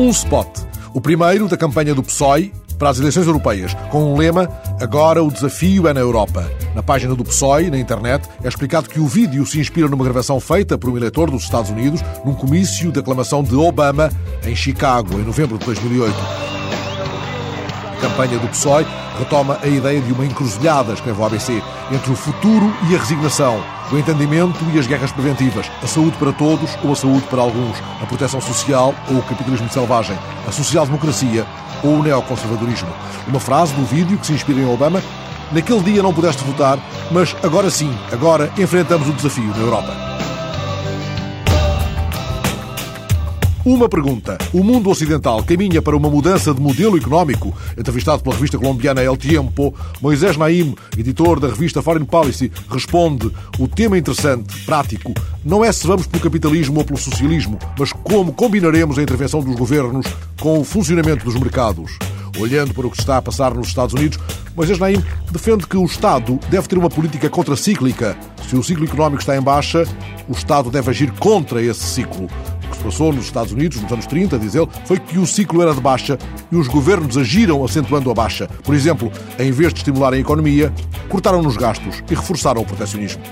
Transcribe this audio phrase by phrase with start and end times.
[0.00, 0.48] um spot.
[0.94, 4.48] O primeiro da campanha do PSOE para as eleições europeias, com um lema
[4.80, 6.50] Agora o desafio é na Europa.
[6.74, 10.40] Na página do PSOE, na internet, é explicado que o vídeo se inspira numa gravação
[10.40, 14.10] feita por um eleitor dos Estados Unidos num comício de aclamação de Obama
[14.46, 16.49] em Chicago, em novembro de 2008.
[18.00, 18.86] Campanha do PSOE
[19.18, 21.62] retoma a ideia de uma encruzilhada, escreve o ABC,
[21.92, 23.62] entre o futuro e a resignação,
[23.92, 27.76] o entendimento e as guerras preventivas, a saúde para todos ou a saúde para alguns,
[28.02, 30.16] a proteção social ou o capitalismo selvagem,
[30.48, 31.46] a social-democracia
[31.82, 32.88] ou o neoconservadorismo.
[33.28, 35.02] Uma frase do vídeo que se inspira em Obama.
[35.52, 36.78] Naquele dia não pudeste votar,
[37.10, 40.29] mas agora sim, agora enfrentamos o desafio na Europa.
[43.62, 44.38] Uma pergunta.
[44.54, 47.54] O mundo ocidental caminha para uma mudança de modelo económico?
[47.76, 53.68] Entrevistado pela revista colombiana El Tiempo, Moisés Naim, editor da revista Foreign Policy, responde: o
[53.68, 55.12] tema interessante, prático,
[55.44, 59.54] não é se vamos pelo capitalismo ou pelo socialismo, mas como combinaremos a intervenção dos
[59.54, 60.06] governos
[60.40, 61.98] com o funcionamento dos mercados.
[62.38, 64.18] Olhando para o que está a passar nos Estados Unidos,
[64.56, 68.16] Moisés Naim defende que o Estado deve ter uma política contracíclica.
[68.48, 69.84] Se o ciclo económico está em baixa,
[70.26, 72.49] o Estado deve agir contra esse ciclo se
[72.80, 75.80] passou nos Estados Unidos nos anos 30, diz ele, foi que o ciclo era de
[75.80, 76.18] baixa
[76.50, 78.48] e os governos agiram acentuando a baixa.
[78.64, 80.72] Por exemplo, em vez de estimular a economia,
[81.08, 83.22] cortaram nos gastos e reforçaram o proteccionismo.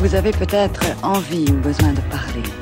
[0.00, 2.59] Vous avez peut-être envie ou besoin de parler.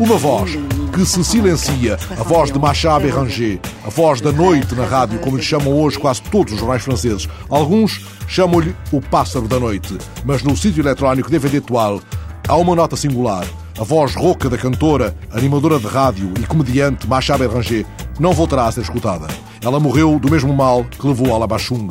[0.00, 0.58] Uma voz
[0.92, 5.36] que se silencia, a voz de Macha Béranger, a voz da noite na rádio, como
[5.36, 7.28] lhe chamam hoje quase todos os jornais franceses.
[7.48, 12.00] Alguns chamam-lhe o pássaro da noite, mas no sítio eletrónico DVD atual
[12.48, 13.46] há uma nota singular.
[13.78, 17.86] A voz rouca da cantora, animadora de rádio e comediante Macha Béranger
[18.18, 19.28] não voltará a ser escutada.
[19.62, 21.88] Ela morreu do mesmo mal que levou a Labachung.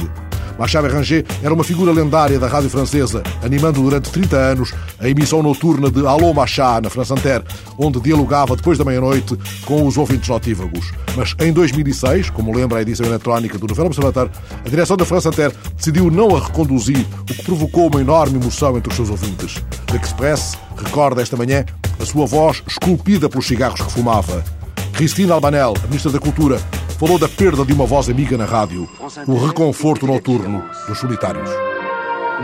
[0.60, 5.42] Machado Ranger era uma figura lendária da rádio francesa, animando durante 30 anos a emissão
[5.42, 7.42] noturna de Allo Machá, na França Inter,
[7.78, 10.92] onde dialogava depois da meia-noite com os ouvintes notívagos.
[11.16, 14.32] Mas em 2006, como lembra a edição eletrónica do Novel Observatório,
[14.66, 18.78] a direção da França Inter decidiu não a reconduzir, o que provocou uma enorme emoção
[18.78, 19.64] entre os seus ouvintes.
[19.94, 21.64] L'Express recorda esta manhã
[21.98, 24.44] a sua voz esculpida pelos cigarros que fumava.
[24.92, 26.60] Christine Albanel, a Ministra da Cultura,
[27.00, 28.86] falou da perda de uma voz amiga na rádio,
[29.26, 31.50] o reconforto noturno dos solitários.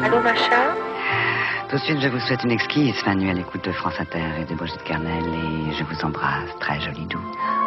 [0.02, 0.74] Allô, Macha
[1.70, 3.96] Tout de suite, je vous souhaite une exquise fin de nuit à l'écoute de France
[4.00, 7.20] Inter et de Brigitte Kernel et je vous embrasse, très joli doux.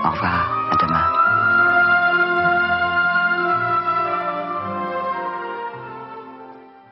[0.05, 1.18] Au revoir, à demain.